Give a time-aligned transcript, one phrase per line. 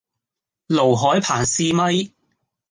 [0.67, 2.15] 盧海鵬試咪